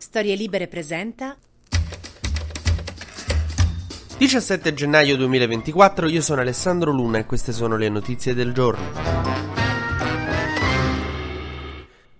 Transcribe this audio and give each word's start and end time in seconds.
Storie 0.00 0.34
Libere 0.34 0.66
presenta 0.66 1.36
17 4.16 4.72
gennaio 4.72 5.14
2024, 5.18 6.08
io 6.08 6.22
sono 6.22 6.40
Alessandro 6.40 6.90
Luna 6.90 7.18
e 7.18 7.26
queste 7.26 7.52
sono 7.52 7.76
le 7.76 7.90
notizie 7.90 8.32
del 8.32 8.54
giorno. 8.54 9.29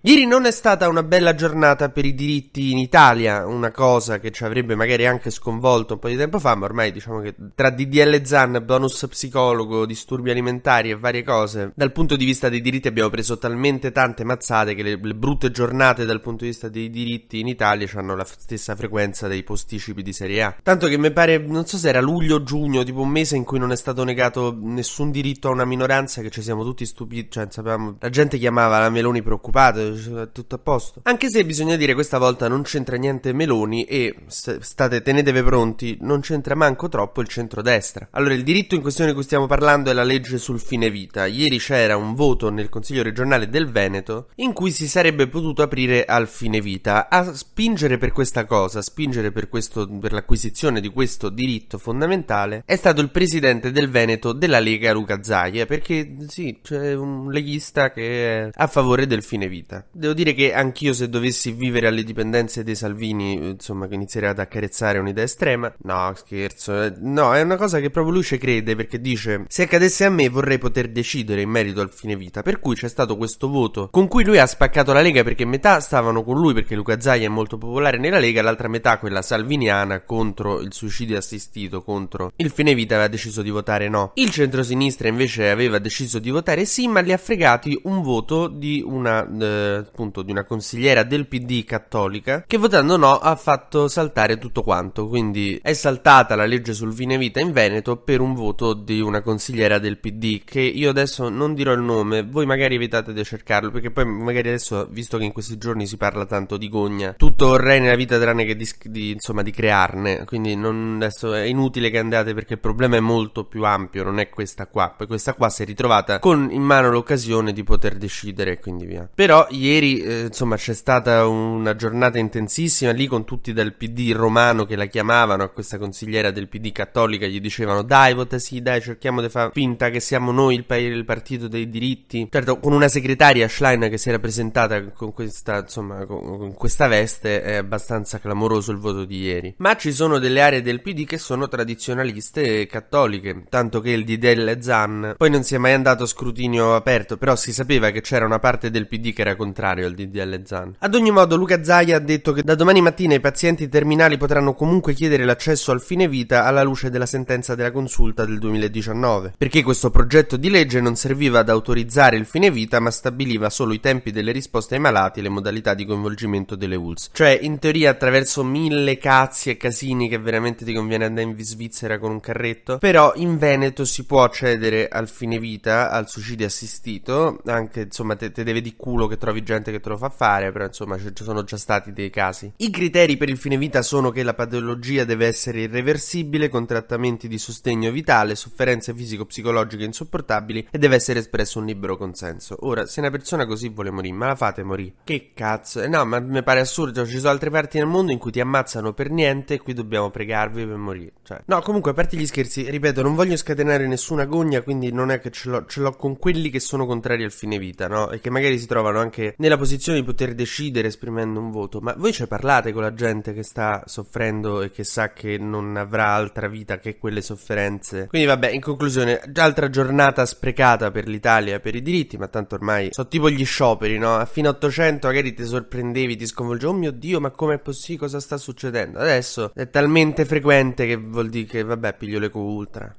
Ieri 0.03 0.25
non 0.25 0.45
è 0.45 0.51
stata 0.51 0.89
una 0.89 1.03
bella 1.03 1.35
giornata 1.35 1.89
per 1.89 2.05
i 2.05 2.15
diritti 2.15 2.71
in 2.71 2.79
Italia, 2.79 3.45
una 3.45 3.69
cosa 3.69 4.19
che 4.19 4.31
ci 4.31 4.43
avrebbe 4.43 4.73
magari 4.73 5.05
anche 5.05 5.29
sconvolto 5.29 5.93
un 5.93 5.99
po' 5.99 6.07
di 6.07 6.17
tempo 6.17 6.39
fa, 6.39 6.55
ma 6.55 6.65
ormai 6.65 6.91
diciamo 6.91 7.19
che 7.19 7.35
tra 7.53 7.69
DDL 7.69 8.23
ZAN, 8.23 8.63
bonus 8.65 9.05
psicologo, 9.07 9.85
disturbi 9.85 10.31
alimentari 10.31 10.89
e 10.89 10.97
varie 10.97 11.21
cose, 11.21 11.71
dal 11.75 11.91
punto 11.91 12.15
di 12.15 12.25
vista 12.25 12.49
dei 12.49 12.61
diritti 12.61 12.87
abbiamo 12.87 13.11
preso 13.11 13.37
talmente 13.37 13.91
tante 13.91 14.23
mazzate 14.23 14.73
che 14.73 14.81
le, 14.81 14.99
le 14.99 15.13
brutte 15.13 15.51
giornate 15.51 16.05
dal 16.05 16.19
punto 16.19 16.45
di 16.45 16.49
vista 16.49 16.67
dei 16.67 16.89
diritti 16.89 17.39
in 17.39 17.47
Italia 17.47 17.87
hanno 17.93 18.15
la 18.15 18.25
stessa 18.25 18.75
frequenza 18.75 19.27
dei 19.27 19.43
posticipi 19.43 20.01
di 20.01 20.13
Serie 20.13 20.41
A. 20.41 20.55
Tanto 20.63 20.87
che 20.87 20.97
mi 20.97 21.11
pare, 21.11 21.37
non 21.37 21.67
so 21.67 21.77
se 21.77 21.89
era 21.89 22.01
luglio 22.01 22.37
o 22.37 22.43
giugno, 22.43 22.81
tipo 22.81 23.01
un 23.01 23.09
mese 23.09 23.35
in 23.35 23.43
cui 23.43 23.59
non 23.59 23.71
è 23.71 23.77
stato 23.77 24.03
negato 24.03 24.57
nessun 24.59 25.11
diritto 25.11 25.47
a 25.47 25.51
una 25.51 25.65
minoranza, 25.65 26.23
che 26.23 26.31
ci 26.31 26.41
siamo 26.41 26.63
tutti 26.63 26.87
stupiti, 26.87 27.29
cioè 27.29 27.45
sapevamo, 27.51 27.97
la 27.99 28.09
gente 28.09 28.39
chiamava 28.39 28.79
la 28.79 28.89
Meloni 28.89 29.21
preoccupata 29.21 29.89
tutto 30.31 30.55
a 30.55 30.57
posto. 30.57 31.01
Anche 31.03 31.29
se 31.29 31.45
bisogna 31.45 31.75
dire 31.75 31.93
questa 31.93 32.17
volta 32.17 32.47
non 32.47 32.63
c'entra 32.63 32.97
niente 32.97 33.33
Meloni 33.33 33.83
e 33.85 34.15
state 34.27 35.01
tenetevi 35.01 35.43
pronti, 35.43 35.97
non 36.01 36.21
c'entra 36.21 36.55
manco 36.55 36.89
troppo 36.89 37.21
il 37.21 37.27
centrodestra. 37.27 38.07
Allora, 38.11 38.33
il 38.33 38.43
diritto 38.43 38.75
in 38.75 38.81
questione 38.81 39.09
di 39.09 39.15
cui 39.15 39.25
stiamo 39.25 39.47
parlando 39.47 39.89
è 39.89 39.93
la 39.93 40.03
legge 40.03 40.37
sul 40.37 40.59
fine 40.59 40.89
vita. 40.89 41.25
Ieri 41.25 41.57
c'era 41.57 41.95
un 41.95 42.13
voto 42.15 42.49
nel 42.49 42.69
Consiglio 42.69 43.03
regionale 43.03 43.49
del 43.49 43.69
Veneto 43.69 44.29
in 44.35 44.53
cui 44.53 44.71
si 44.71 44.87
sarebbe 44.87 45.27
potuto 45.27 45.61
aprire 45.61 46.05
al 46.05 46.27
fine 46.27 46.61
vita. 46.61 47.09
A 47.09 47.33
spingere 47.33 47.97
per 47.97 48.11
questa 48.11 48.45
cosa, 48.45 48.79
a 48.79 48.83
spingere 48.83 49.31
per, 49.31 49.49
questo, 49.49 49.87
per 49.87 50.13
l'acquisizione 50.13 50.81
di 50.81 50.89
questo 50.89 51.29
diritto 51.29 51.77
fondamentale 51.77 52.63
è 52.65 52.75
stato 52.75 53.01
il 53.01 53.09
presidente 53.09 53.71
del 53.71 53.89
Veneto 53.89 54.33
della 54.33 54.59
Lega 54.59 54.93
Luca 54.93 55.23
Zaia, 55.23 55.65
perché 55.65 56.15
sì, 56.27 56.59
c'è 56.61 56.93
un 56.93 57.31
leghista 57.31 57.91
che 57.91 58.45
è 58.45 58.49
a 58.53 58.67
favore 58.67 59.07
del 59.07 59.23
fine 59.23 59.47
vita. 59.47 59.80
Devo 59.91 60.13
dire 60.13 60.33
che 60.33 60.53
anch'io 60.53 60.93
se 60.93 61.09
dovessi 61.09 61.51
vivere 61.51 61.87
alle 61.87 62.03
dipendenze 62.03 62.63
dei 62.63 62.75
Salvini, 62.75 63.33
insomma, 63.33 63.87
che 63.87 63.95
inizierei 63.95 64.29
ad 64.29 64.39
accarezzare 64.39 64.99
un'idea 64.99 65.23
estrema. 65.23 65.73
No, 65.83 66.13
scherzo. 66.15 66.83
Eh, 66.83 66.93
no, 66.99 67.33
è 67.33 67.41
una 67.41 67.55
cosa 67.57 67.79
che 67.79 67.89
proprio 67.89 68.13
lui 68.13 68.23
ci 68.23 68.37
crede 68.37 68.75
perché 68.75 68.99
dice: 68.99 69.45
Se 69.47 69.63
accadesse 69.63 70.05
a 70.05 70.09
me 70.09 70.29
vorrei 70.29 70.57
poter 70.57 70.89
decidere 70.89 71.41
in 71.41 71.49
merito 71.49 71.81
al 71.81 71.91
fine 71.91 72.15
vita. 72.15 72.41
Per 72.41 72.59
cui 72.59 72.75
c'è 72.75 72.87
stato 72.87 73.17
questo 73.17 73.49
voto 73.49 73.89
con 73.89 74.07
cui 74.07 74.23
lui 74.23 74.37
ha 74.37 74.45
spaccato 74.45 74.93
la 74.93 75.01
Lega 75.01 75.23
perché 75.23 75.45
metà 75.45 75.79
stavano 75.79 76.23
con 76.23 76.37
lui 76.37 76.53
perché 76.53 76.75
Luca 76.75 76.99
Zaia 76.99 77.25
è 77.25 77.29
molto 77.29 77.57
popolare 77.57 77.97
nella 77.97 78.19
Lega, 78.19 78.41
l'altra 78.41 78.67
metà, 78.67 78.99
quella 78.99 79.21
salviniana, 79.21 80.01
contro 80.01 80.59
il 80.61 80.73
suicidio 80.73 81.17
assistito, 81.17 81.83
contro 81.83 82.31
il 82.35 82.49
fine 82.49 82.73
vita, 82.73 82.95
aveva 82.95 83.09
deciso 83.09 83.41
di 83.41 83.49
votare 83.49 83.89
no. 83.89 84.11
Il 84.15 84.29
centrosinistra 84.29 85.07
invece 85.07 85.49
aveva 85.49 85.79
deciso 85.79 86.19
di 86.19 86.29
votare 86.29 86.65
sì, 86.65 86.87
ma 86.87 86.99
li 87.01 87.13
ha 87.13 87.17
fregati 87.17 87.79
un 87.83 88.01
voto 88.01 88.47
di 88.47 88.83
una. 88.85 89.27
Eh, 89.27 89.70
appunto 89.77 90.21
di 90.21 90.31
una 90.31 90.45
consigliera 90.45 91.03
del 91.03 91.27
PD 91.27 91.63
cattolica 91.63 92.43
che 92.47 92.57
votando 92.57 92.97
no 92.97 93.17
ha 93.17 93.35
fatto 93.35 93.87
saltare 93.87 94.37
tutto 94.37 94.63
quanto, 94.63 95.07
quindi 95.07 95.59
è 95.61 95.73
saltata 95.73 96.35
la 96.35 96.45
legge 96.45 96.73
sul 96.73 96.93
fine 96.93 97.17
vita 97.17 97.39
in 97.39 97.51
Veneto 97.51 97.97
per 97.97 98.21
un 98.21 98.33
voto 98.33 98.73
di 98.73 98.99
una 98.99 99.21
consigliera 99.21 99.79
del 99.79 99.97
PD 99.97 100.43
che 100.43 100.61
io 100.61 100.89
adesso 100.89 101.29
non 101.29 101.53
dirò 101.53 101.73
il 101.73 101.81
nome, 101.81 102.23
voi 102.23 102.45
magari 102.45 102.75
evitate 102.75 103.13
di 103.13 103.23
cercarlo 103.23 103.71
perché 103.71 103.91
poi 103.91 104.05
magari 104.05 104.49
adesso, 104.49 104.87
visto 104.89 105.17
che 105.17 105.25
in 105.25 105.31
questi 105.31 105.57
giorni 105.57 105.85
si 105.85 105.97
parla 105.97 106.25
tanto 106.25 106.57
di 106.57 106.69
gogna, 106.69 107.13
tutto 107.17 107.47
vorrei 107.47 107.79
nella 107.79 107.95
vita 107.95 108.19
tranne 108.19 108.45
che 108.45 108.55
di, 108.55 108.69
di, 108.83 109.11
insomma, 109.11 109.41
di 109.41 109.51
crearne, 109.51 110.25
quindi 110.25 110.55
non, 110.55 110.95
adesso 110.97 111.33
è 111.33 111.43
inutile 111.43 111.89
che 111.89 111.99
andate 111.99 112.33
perché 112.33 112.53
il 112.53 112.59
problema 112.59 112.97
è 112.97 112.99
molto 112.99 113.45
più 113.45 113.63
ampio, 113.65 114.03
non 114.03 114.19
è 114.19 114.29
questa 114.29 114.67
qua, 114.67 114.93
poi 114.95 115.07
questa 115.07 115.33
qua 115.33 115.49
si 115.49 115.63
è 115.63 115.65
ritrovata 115.65 116.19
con 116.19 116.49
in 116.51 116.61
mano 116.61 116.89
l'occasione 116.89 117.53
di 117.53 117.63
poter 117.63 117.95
decidere 117.95 118.51
e 118.51 118.59
quindi 118.59 118.85
via. 118.85 119.09
Però 119.13 119.47
ieri 119.61 120.01
eh, 120.01 120.21
insomma 120.25 120.55
c'è 120.55 120.73
stata 120.73 121.27
una 121.27 121.75
giornata 121.75 122.17
intensissima 122.17 122.91
lì 122.91 123.05
con 123.07 123.25
tutti 123.25 123.53
dal 123.53 123.73
PD 123.73 124.11
romano 124.13 124.65
che 124.65 124.75
la 124.75 124.85
chiamavano 124.85 125.43
a 125.43 125.49
questa 125.49 125.77
consigliera 125.77 126.31
del 126.31 126.47
PD 126.47 126.71
cattolica 126.71 127.27
gli 127.27 127.39
dicevano 127.39 127.83
dai 127.83 128.13
vota 128.13 128.39
sì 128.39 128.61
dai 128.61 128.81
cerchiamo 128.81 129.21
di 129.21 129.29
fare 129.29 129.51
finta 129.53 129.89
che 129.89 129.99
siamo 129.99 130.31
noi 130.31 130.55
il, 130.55 130.65
pa- 130.65 130.77
il, 130.77 131.05
partito 131.05 131.47
dei 131.47 131.69
diritti. 131.69 132.27
Certo 132.31 132.59
con 132.59 132.73
una 132.73 132.87
segretaria 132.87 133.47
Schlein 133.47 133.87
che 133.89 133.97
si 133.97 134.09
era 134.09 134.19
presentata 134.19 134.83
con 134.91 135.13
questa 135.13 135.59
insomma 135.59 136.05
con, 136.05 136.37
con 136.37 136.53
questa 136.53 136.87
veste 136.87 137.41
è 137.43 137.55
abbastanza 137.55 138.19
clamoroso 138.19 138.71
il 138.71 138.77
voto 138.77 139.05
di 139.05 139.21
ieri. 139.21 139.53
Ma 139.57 139.75
ci 139.75 139.91
sono 139.91 140.19
delle 140.19 140.41
aree 140.41 140.61
del 140.61 140.81
PD 140.81 141.05
che 141.05 141.17
sono 141.17 141.47
tradizionaliste 141.47 142.61
e 142.61 142.65
cattoliche 142.65 143.43
tanto 143.49 143.79
che 143.79 143.91
il 143.91 144.03
DDL 144.03 144.59
Zan 144.59 145.15
poi 145.17 145.29
non 145.29 145.43
si 145.43 145.55
è 145.55 145.57
mai 145.57 145.73
andato 145.73 146.03
a 146.03 146.07
scrutinio 146.07 146.75
aperto 146.75 147.17
però 147.17 147.35
si 147.35 147.53
sapeva 147.53 147.91
che 147.91 148.01
c'era 148.01 148.25
una 148.25 148.39
parte 148.39 148.69
del 148.69 148.87
PD 148.87 149.13
che 149.13 149.21
era 149.21 149.35
contraria 149.35 149.50
contrario 149.51 149.85
al 149.85 149.93
DDL 149.93 150.43
Zan. 150.45 150.75
Ad 150.79 150.95
ogni 150.95 151.11
modo, 151.11 151.35
Luca 151.35 151.61
Zaia 151.61 151.97
ha 151.97 151.99
detto 151.99 152.31
che 152.31 152.41
da 152.41 152.55
domani 152.55 152.79
mattina 152.79 153.15
i 153.15 153.19
pazienti 153.19 153.67
terminali 153.67 154.15
potranno 154.15 154.53
comunque 154.53 154.93
chiedere 154.93 155.25
l'accesso 155.25 155.71
al 155.71 155.81
fine 155.81 156.07
vita 156.07 156.45
alla 156.45 156.63
luce 156.63 156.89
della 156.89 157.05
sentenza 157.05 157.53
della 157.53 157.71
consulta 157.71 158.23
del 158.23 158.39
2019, 158.39 159.33
perché 159.37 159.61
questo 159.61 159.89
progetto 159.89 160.37
di 160.37 160.49
legge 160.49 160.79
non 160.79 160.95
serviva 160.95 161.39
ad 161.39 161.49
autorizzare 161.49 162.15
il 162.15 162.25
fine 162.25 162.49
vita, 162.49 162.79
ma 162.79 162.91
stabiliva 162.91 163.49
solo 163.49 163.73
i 163.73 163.81
tempi 163.81 164.11
delle 164.11 164.31
risposte 164.31 164.75
ai 164.75 164.81
malati 164.81 165.19
e 165.19 165.23
le 165.23 165.29
modalità 165.29 165.73
di 165.73 165.85
coinvolgimento 165.85 166.55
delle 166.55 166.75
ULS. 166.75 167.09
Cioè, 167.11 167.37
in 167.41 167.59
teoria, 167.59 167.89
attraverso 167.89 168.45
mille 168.45 168.97
cazzi 168.97 169.49
e 169.49 169.57
casini 169.57 170.07
che 170.07 170.17
veramente 170.17 170.63
ti 170.63 170.73
conviene 170.73 171.05
andare 171.05 171.27
in 171.27 171.39
Svizzera 171.43 171.99
con 171.99 172.11
un 172.11 172.21
carretto, 172.21 172.77
però 172.77 173.11
in 173.15 173.37
Veneto 173.37 173.83
si 173.83 174.05
può 174.05 174.23
accedere 174.23 174.87
al 174.87 175.09
fine 175.09 175.39
vita, 175.39 175.91
al 175.91 176.07
suicidio 176.07 176.45
assistito, 176.45 177.41
anche 177.47 177.81
insomma 177.81 178.15
te, 178.15 178.31
te 178.31 178.43
deve 178.43 178.61
di 178.61 178.75
culo 178.77 179.07
che 179.07 179.17
trovi 179.17 179.40
gente 179.43 179.61
gente 179.61 179.71
che 179.71 179.79
te 179.79 179.89
lo 179.89 179.97
fa 179.97 180.09
fare, 180.09 180.51
però 180.51 180.65
insomma 180.65 180.97
ci 180.97 181.23
sono 181.23 181.43
già 181.43 181.57
stati 181.57 181.93
dei 181.93 182.09
casi. 182.09 182.51
I 182.57 182.69
criteri 182.69 183.17
per 183.17 183.29
il 183.29 183.37
fine 183.37 183.57
vita 183.57 183.81
sono 183.81 184.09
che 184.09 184.23
la 184.23 184.33
patologia 184.33 185.03
deve 185.03 185.27
essere 185.27 185.61
irreversibile, 185.61 186.49
con 186.49 186.65
trattamenti 186.65 187.27
di 187.27 187.37
sostegno 187.37 187.91
vitale, 187.91 188.35
sofferenze 188.35 188.93
fisico-psicologiche 188.93 189.83
insopportabili 189.83 190.67
e 190.71 190.77
deve 190.77 190.95
essere 190.95 191.19
espresso 191.19 191.59
un 191.59 191.65
libero 191.65 191.97
consenso. 191.97 192.57
Ora, 192.61 192.85
se 192.85 192.99
una 192.99 193.11
persona 193.11 193.45
così 193.45 193.69
vuole 193.69 193.91
morire, 193.91 194.15
ma 194.15 194.27
la 194.27 194.35
fate 194.35 194.63
morire. 194.63 194.93
Che 195.03 195.31
cazzo? 195.33 195.81
Eh, 195.81 195.87
no, 195.87 196.03
ma 196.05 196.19
mi 196.19 196.43
pare 196.43 196.59
assurdo, 196.59 197.05
ci 197.05 197.17
sono 197.17 197.31
altre 197.31 197.49
parti 197.49 197.77
nel 197.77 197.87
mondo 197.87 198.11
in 198.11 198.17
cui 198.17 198.31
ti 198.31 198.39
ammazzano 198.39 198.93
per 198.93 199.09
niente 199.09 199.55
e 199.55 199.59
qui 199.59 199.73
dobbiamo 199.73 200.09
pregarvi 200.09 200.65
per 200.65 200.75
morire. 200.75 201.11
Cioè, 201.23 201.41
no, 201.45 201.61
comunque, 201.61 201.91
a 201.91 201.93
parte 201.93 202.17
gli 202.17 202.25
scherzi, 202.25 202.69
ripeto, 202.69 203.01
non 203.01 203.15
voglio 203.15 203.37
scatenare 203.37 203.87
nessuna 203.87 204.25
gogna, 204.25 204.61
quindi 204.61 204.91
non 204.91 205.11
è 205.11 205.19
che 205.19 205.31
ce 205.31 205.49
l'ho, 205.49 205.65
ce 205.65 205.81
l'ho 205.81 205.91
con 205.91 206.17
quelli 206.17 206.49
che 206.49 206.59
sono 206.59 206.85
contrari 206.85 207.23
al 207.23 207.31
fine 207.31 207.57
vita, 207.57 207.87
no? 207.87 208.09
E 208.09 208.19
che 208.19 208.29
magari 208.29 208.57
si 208.57 208.67
trovano 208.67 208.99
anche 208.99 209.30
nella 209.37 209.57
posizione 209.57 209.99
di 209.99 210.05
poter 210.05 210.33
decidere 210.33 210.87
esprimendo 210.87 211.39
un 211.39 211.51
voto, 211.51 211.79
ma 211.79 211.93
voi 211.97 212.13
ci 212.13 212.25
parlate 212.27 212.71
con 212.71 212.81
la 212.81 212.93
gente 212.93 213.33
che 213.33 213.43
sta 213.43 213.83
soffrendo 213.85 214.61
e 214.61 214.71
che 214.71 214.83
sa 214.83 215.13
che 215.13 215.37
non 215.37 215.75
avrà 215.77 216.09
altra 216.09 216.47
vita 216.47 216.79
che 216.79 216.97
quelle 216.97 217.21
sofferenze. 217.21 218.07
Quindi 218.07 218.27
vabbè, 218.27 218.49
in 218.49 218.61
conclusione, 218.61 219.21
altra 219.35 219.69
giornata 219.69 220.25
sprecata 220.25 220.91
per 220.91 221.07
l'Italia 221.07 221.59
per 221.59 221.75
i 221.75 221.81
diritti, 221.81 222.17
ma 222.17 222.27
tanto 222.27 222.55
ormai 222.55 222.89
sono 222.91 223.07
tipo 223.07 223.29
gli 223.29 223.45
scioperi, 223.45 223.97
no? 223.97 224.15
A 224.15 224.25
fine 224.25 224.49
800 224.49 225.07
magari 225.07 225.33
ti 225.33 225.45
sorprendevi, 225.45 226.15
ti 226.15 226.25
sconvolgevi, 226.25 226.71
oh 226.71 226.75
mio 226.75 226.91
Dio, 226.91 227.19
ma 227.19 227.31
com'è 227.31 227.57
possibile? 227.57 227.99
Cosa 228.01 228.19
sta 228.19 228.37
succedendo? 228.37 228.99
Adesso 228.99 229.51
è 229.53 229.69
talmente 229.69 230.25
frequente 230.25 230.85
che 230.85 230.95
vuol 230.95 231.29
dire 231.29 231.45
che 231.45 231.63
vabbè, 231.63 231.95
piglio 231.97 232.19
l'eco 232.19 232.39
ultra. 232.39 232.95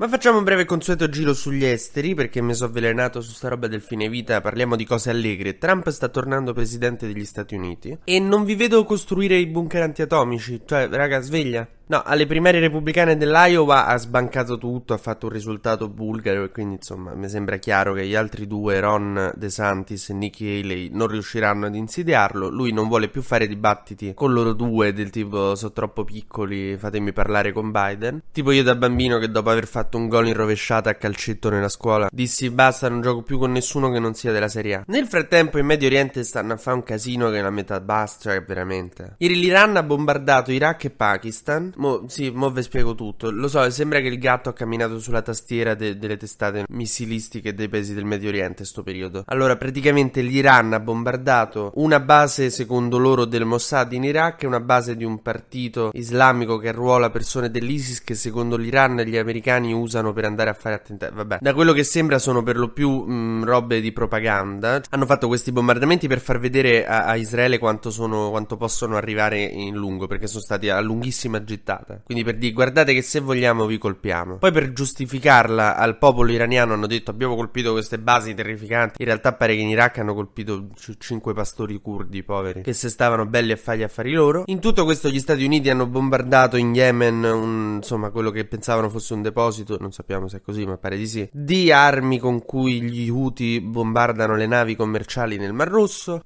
Ma 0.00 0.08
facciamo 0.08 0.38
un 0.38 0.44
breve 0.44 0.64
consueto 0.64 1.10
giro 1.10 1.34
sugli 1.34 1.62
esteri 1.62 2.14
perché 2.14 2.40
mi 2.40 2.54
sono 2.54 2.70
avvelenato 2.70 3.20
su 3.20 3.32
sta 3.32 3.48
roba 3.48 3.66
del 3.66 3.82
fine 3.82 4.08
vita, 4.08 4.40
parliamo 4.40 4.74
di 4.74 4.86
cose 4.86 5.10
allegre. 5.10 5.58
Trump 5.58 5.90
sta 5.90 6.08
tornando 6.08 6.54
presidente 6.54 7.06
degli 7.06 7.26
Stati 7.26 7.54
Uniti 7.54 7.98
e 8.04 8.18
non 8.18 8.44
vi 8.44 8.54
vedo 8.54 8.82
costruire 8.84 9.36
i 9.36 9.46
bunker 9.46 9.82
antiatomici, 9.82 10.62
cioè 10.64 10.88
raga 10.88 11.20
sveglia. 11.20 11.68
No, 11.90 12.04
alle 12.04 12.24
primarie 12.24 12.60
repubblicane 12.60 13.16
dell'Iowa 13.16 13.86
ha 13.86 13.96
sbancato 13.96 14.58
tutto, 14.58 14.94
ha 14.94 14.96
fatto 14.96 15.26
un 15.26 15.32
risultato 15.32 15.88
bulgaro 15.88 16.44
e 16.44 16.50
quindi 16.52 16.76
insomma 16.76 17.14
mi 17.14 17.28
sembra 17.28 17.56
chiaro 17.56 17.94
che 17.94 18.06
gli 18.06 18.14
altri 18.14 18.46
due, 18.46 18.78
Ron 18.78 19.32
DeSantis 19.34 20.10
e 20.10 20.14
Nikki 20.14 20.60
Haley, 20.60 20.90
non 20.92 21.08
riusciranno 21.08 21.66
ad 21.66 21.74
insidiarlo. 21.74 22.48
Lui 22.48 22.70
non 22.70 22.86
vuole 22.86 23.08
più 23.08 23.22
fare 23.22 23.48
dibattiti 23.48 24.14
con 24.14 24.32
loro 24.32 24.52
due 24.52 24.92
del 24.92 25.10
tipo 25.10 25.56
sono 25.56 25.72
troppo 25.72 26.04
piccoli, 26.04 26.76
fatemi 26.76 27.12
parlare 27.12 27.50
con 27.50 27.72
Biden. 27.72 28.22
Tipo 28.30 28.52
io 28.52 28.62
da 28.62 28.76
bambino 28.76 29.18
che 29.18 29.28
dopo 29.28 29.50
aver 29.50 29.66
fatto 29.66 29.98
un 29.98 30.06
gol 30.06 30.28
in 30.28 30.34
rovesciata 30.34 30.90
a 30.90 30.94
calcetto 30.94 31.50
nella 31.50 31.68
scuola 31.68 32.08
dissi 32.12 32.50
basta, 32.50 32.88
non 32.88 33.00
gioco 33.00 33.22
più 33.22 33.36
con 33.36 33.50
nessuno 33.50 33.90
che 33.90 33.98
non 33.98 34.14
sia 34.14 34.30
della 34.30 34.46
Serie 34.46 34.74
A. 34.76 34.84
Nel 34.86 35.08
frattempo 35.08 35.58
in 35.58 35.66
Medio 35.66 35.88
Oriente 35.88 36.22
stanno 36.22 36.52
a 36.52 36.56
fare 36.56 36.76
un 36.76 36.84
casino 36.84 37.30
che 37.30 37.40
la 37.40 37.50
metà 37.50 37.80
basta, 37.80 38.30
cioè 38.30 38.44
veramente. 38.44 39.16
Ieri 39.18 39.40
l'Iran 39.40 39.76
ha 39.76 39.82
bombardato 39.82 40.52
Iraq 40.52 40.84
e 40.84 40.90
Pakistan 40.90 41.78
Mo, 41.80 42.04
sì, 42.08 42.28
mo 42.28 42.50
vi 42.50 42.62
spiego 42.62 42.94
tutto. 42.94 43.30
Lo 43.30 43.48
so, 43.48 43.68
sembra 43.70 44.00
che 44.00 44.08
il 44.08 44.18
gatto 44.18 44.50
ha 44.50 44.52
camminato 44.52 44.98
sulla 44.98 45.22
tastiera 45.22 45.74
de- 45.74 45.96
delle 45.96 46.18
testate 46.18 46.66
missilistiche 46.68 47.54
dei 47.54 47.70
paesi 47.70 47.94
del 47.94 48.04
Medio 48.04 48.28
Oriente 48.28 48.66
sto 48.66 48.82
periodo. 48.82 49.24
Allora, 49.26 49.56
praticamente 49.56 50.20
l'Iran 50.20 50.74
ha 50.74 50.80
bombardato 50.80 51.72
una 51.76 51.98
base, 51.98 52.50
secondo 52.50 52.98
loro, 52.98 53.24
del 53.24 53.46
Mossad 53.46 53.94
in 53.94 54.04
Iraq 54.04 54.42
e 54.42 54.46
una 54.46 54.60
base 54.60 54.94
di 54.94 55.04
un 55.04 55.22
partito 55.22 55.88
islamico 55.94 56.58
che 56.58 56.68
arruola 56.68 57.08
persone 57.08 57.50
dell'ISIS 57.50 58.04
che 58.04 58.14
secondo 58.14 58.58
l'Iran 58.58 58.98
gli 58.98 59.16
americani 59.16 59.72
usano 59.72 60.12
per 60.12 60.26
andare 60.26 60.50
a 60.50 60.54
fare 60.54 60.74
attentati. 60.74 61.14
Vabbè, 61.14 61.38
da 61.40 61.54
quello 61.54 61.72
che 61.72 61.84
sembra 61.84 62.18
sono 62.18 62.42
per 62.42 62.58
lo 62.58 62.68
più 62.68 62.90
mh, 62.90 63.44
robe 63.44 63.80
di 63.80 63.92
propaganda. 63.92 64.82
Hanno 64.90 65.06
fatto 65.06 65.28
questi 65.28 65.50
bombardamenti 65.50 66.08
per 66.08 66.20
far 66.20 66.38
vedere 66.40 66.86
a, 66.86 67.04
a 67.04 67.16
Israele 67.16 67.56
quanto, 67.56 67.90
sono, 67.90 68.28
quanto 68.28 68.58
possono 68.58 68.96
arrivare 68.96 69.40
in 69.40 69.74
lungo, 69.74 70.06
perché 70.06 70.26
sono 70.26 70.42
stati 70.42 70.68
a 70.68 70.78
lunghissima 70.80 71.42
gittata 71.42 71.68
gittata. 71.70 72.02
Quindi 72.04 72.24
per 72.24 72.36
dire 72.36 72.52
guardate 72.52 72.94
che 72.94 73.02
se 73.02 73.20
vogliamo 73.20 73.66
vi 73.66 73.78
colpiamo. 73.78 74.38
Poi 74.38 74.52
per 74.52 74.72
giustificarla 74.72 75.76
al 75.76 75.98
popolo 75.98 76.32
iraniano 76.32 76.72
hanno 76.72 76.86
detto 76.86 77.10
abbiamo 77.10 77.36
colpito 77.36 77.72
queste 77.72 77.98
basi 77.98 78.34
terrificanti. 78.34 78.96
In 78.98 79.06
realtà 79.06 79.32
pare 79.34 79.54
che 79.54 79.60
in 79.60 79.68
Iraq 79.68 79.98
hanno 79.98 80.14
colpito 80.14 80.68
c- 80.74 80.96
cinque 80.98 81.32
pastori 81.32 81.80
curdi 81.80 82.22
poveri 82.22 82.62
che 82.62 82.72
se 82.72 82.88
stavano 82.88 83.26
belli 83.26 83.52
a 83.52 83.56
fare 83.56 83.78
gli 83.78 83.82
affari 83.82 84.12
loro. 84.12 84.42
In 84.46 84.60
tutto 84.60 84.84
questo 84.84 85.08
gli 85.08 85.20
Stati 85.20 85.44
Uniti 85.44 85.70
hanno 85.70 85.86
bombardato 85.86 86.56
in 86.56 86.74
Yemen 86.74 87.22
un, 87.24 87.74
insomma 87.76 88.10
quello 88.10 88.30
che 88.30 88.44
pensavano 88.44 88.88
fosse 88.88 89.14
un 89.14 89.22
deposito, 89.22 89.76
non 89.78 89.92
sappiamo 89.92 90.28
se 90.28 90.38
è 90.38 90.40
così 90.40 90.64
ma 90.66 90.76
pare 90.76 90.96
di 90.96 91.06
sì, 91.06 91.28
di 91.32 91.70
armi 91.70 92.18
con 92.18 92.44
cui 92.44 92.82
gli 92.82 93.08
Houthi 93.08 93.60
bombardano 93.60 94.34
le 94.34 94.46
navi 94.46 94.76
commerciali 94.76 95.36
nel 95.36 95.52
Mar 95.52 95.68
Rosso. 95.68 96.22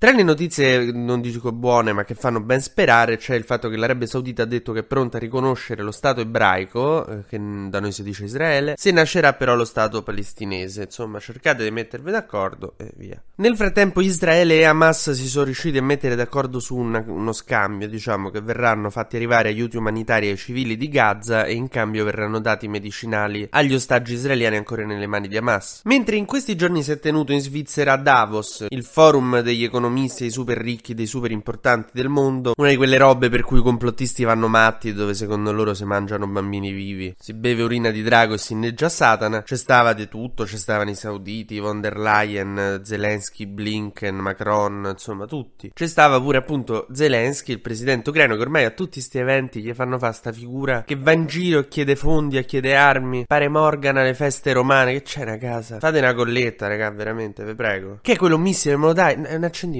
Tra 0.00 0.12
le 0.12 0.22
notizie, 0.22 0.92
non 0.92 1.20
dico 1.20 1.52
buone, 1.52 1.92
ma 1.92 2.04
che 2.04 2.14
fanno 2.14 2.40
ben 2.40 2.62
sperare, 2.62 3.18
c'è 3.18 3.34
il 3.34 3.44
fatto 3.44 3.68
che 3.68 3.76
l'Arabia 3.76 4.06
Saudita 4.06 4.44
ha 4.44 4.46
detto 4.46 4.72
che 4.72 4.78
è 4.78 4.82
pronta 4.82 5.18
a 5.18 5.20
riconoscere 5.20 5.82
lo 5.82 5.90
Stato 5.90 6.22
ebraico, 6.22 7.06
eh, 7.06 7.24
che 7.28 7.38
da 7.68 7.80
noi 7.80 7.92
si 7.92 8.02
dice 8.02 8.24
Israele, 8.24 8.76
se 8.78 8.92
nascerà 8.92 9.34
però 9.34 9.54
lo 9.54 9.66
Stato 9.66 10.02
palestinese. 10.02 10.84
Insomma, 10.84 11.20
cercate 11.20 11.64
di 11.64 11.70
mettervi 11.70 12.10
d'accordo 12.10 12.76
e 12.78 12.90
via. 12.96 13.22
Nel 13.34 13.56
frattempo 13.56 14.00
Israele 14.00 14.60
e 14.60 14.64
Hamas 14.64 15.10
si 15.10 15.28
sono 15.28 15.44
riusciti 15.44 15.76
a 15.76 15.82
mettere 15.82 16.14
d'accordo 16.14 16.60
su 16.60 16.76
una, 16.76 17.04
uno 17.06 17.34
scambio, 17.34 17.86
diciamo, 17.86 18.30
che 18.30 18.40
verranno 18.40 18.88
fatti 18.88 19.16
arrivare 19.16 19.50
aiuti 19.50 19.76
umanitari 19.76 20.30
ai 20.30 20.38
civili 20.38 20.78
di 20.78 20.88
Gaza 20.88 21.44
e 21.44 21.52
in 21.52 21.68
cambio 21.68 22.04
verranno 22.04 22.40
dati 22.40 22.68
medicinali 22.68 23.46
agli 23.50 23.74
ostaggi 23.74 24.14
israeliani 24.14 24.56
ancora 24.56 24.86
nelle 24.86 25.06
mani 25.06 25.28
di 25.28 25.36
Hamas. 25.36 25.82
Mentre 25.84 26.16
in 26.16 26.24
questi 26.24 26.56
giorni 26.56 26.82
si 26.82 26.90
è 26.90 26.98
tenuto 26.98 27.32
in 27.32 27.40
Svizzera 27.40 27.92
a 27.92 27.98
Davos 27.98 28.64
il 28.70 28.82
forum 28.82 29.40
degli 29.40 29.62
economisti 29.62 29.88
economisti, 29.90 30.22
dei 30.22 30.30
super 30.30 30.56
ricchi, 30.56 30.94
dei 30.94 31.06
super 31.06 31.30
importanti 31.30 31.90
del 31.92 32.08
mondo. 32.08 32.52
Una 32.56 32.68
di 32.68 32.76
quelle 32.76 32.96
robe 32.96 33.28
per 33.28 33.42
cui 33.42 33.58
i 33.58 33.62
complottisti 33.62 34.24
vanno 34.24 34.48
matti, 34.48 34.92
dove 34.92 35.14
secondo 35.14 35.52
loro 35.52 35.74
si 35.74 35.84
mangiano 35.84 36.26
bambini 36.26 36.72
vivi. 36.72 37.14
Si 37.18 37.34
beve 37.34 37.62
urina 37.62 37.90
di 37.90 38.02
drago 38.02 38.34
e 38.34 38.38
si 38.38 38.52
inneggia 38.52 38.88
Satana. 38.88 39.42
C'è 39.42 39.56
stava 39.56 39.92
di 39.92 40.08
tutto, 40.08 40.44
c'è 40.44 40.56
stavano 40.56 40.90
i 40.90 40.94
sauditi, 40.94 41.58
von 41.58 41.80
der 41.80 41.98
Leyen, 41.98 42.80
Zelensky, 42.84 43.46
Blinken, 43.46 44.16
Macron, 44.16 44.88
insomma 44.92 45.26
tutti. 45.26 45.72
C'è 45.74 45.86
stava 45.86 46.20
pure 46.20 46.38
appunto 46.38 46.86
Zelensky, 46.92 47.52
il 47.52 47.60
presidente 47.60 48.10
ucraino, 48.10 48.36
che 48.36 48.42
ormai 48.42 48.64
a 48.64 48.70
tutti 48.70 48.98
questi 49.00 49.18
eventi 49.18 49.60
gli 49.60 49.72
fanno 49.72 49.98
fare 49.98 50.12
sta 50.12 50.32
figura 50.32 50.82
che 50.84 50.96
va 50.96 51.12
in 51.12 51.26
giro 51.26 51.60
e 51.60 51.68
chiede 51.68 51.96
fondi, 51.96 52.36
e 52.36 52.44
chiede 52.44 52.76
armi, 52.76 53.24
pare 53.26 53.48
Morgan 53.48 53.96
alle 53.96 54.14
feste 54.14 54.52
romane, 54.52 54.92
che 54.92 55.02
c'è 55.02 55.22
una 55.22 55.36
casa. 55.36 55.78
Fate 55.78 55.98
una 55.98 56.14
colletta, 56.14 56.68
raga, 56.68 56.90
veramente, 56.90 57.44
vi 57.44 57.54
prego. 57.54 57.98
Che 58.00 58.12
è 58.12 58.16
quello 58.16 58.38
missile, 58.38 58.76
me 58.76 58.86
lo 58.86 58.92
dai? 58.92 59.14
È 59.14 59.34
un 59.34 59.44
accendino 59.44 59.79